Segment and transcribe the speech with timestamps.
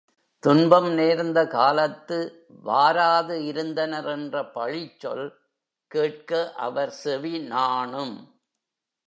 [0.43, 2.17] துன்பம் நேர்ந்த காலத்து
[2.65, 5.25] வாராது இருந்தனர் என்ற பழிச்சொல்
[5.91, 6.53] கேட்க
[6.53, 8.15] அவர் செவி நாணும்.